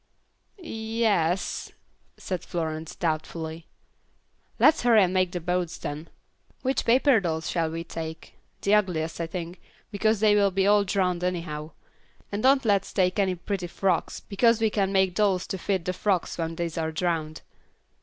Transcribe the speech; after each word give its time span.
"Ye 0.57 1.03
es," 1.05 1.73
said 2.17 2.43
Florence, 2.43 2.95
doubtfully. 2.95 3.67
"Let's 4.57 4.81
hurry 4.81 5.03
and 5.03 5.13
make 5.13 5.31
the 5.31 5.39
boats 5.39 5.77
then. 5.77 6.09
Which 6.63 6.85
paper 6.85 7.19
dolls 7.19 7.47
shall 7.47 7.69
we 7.69 7.83
take? 7.83 8.33
The 8.63 8.73
ugliest, 8.73 9.21
I 9.21 9.27
think, 9.27 9.61
because 9.91 10.19
they 10.19 10.33
will 10.33 10.45
all 10.45 10.81
be 10.81 10.85
drowned 10.91 11.23
anyhow; 11.23 11.73
and 12.31 12.41
don't 12.41 12.65
let's 12.65 12.91
take 12.93 13.19
any 13.19 13.35
pretty 13.35 13.67
frocks, 13.67 14.19
because 14.21 14.59
we 14.59 14.71
can 14.71 14.91
make 14.91 15.13
dolls 15.13 15.45
to 15.45 15.59
fit 15.59 15.85
the 15.85 15.93
frocks 15.93 16.35
when 16.35 16.55
these 16.55 16.79
are 16.79 16.91
drowned." 16.91 17.43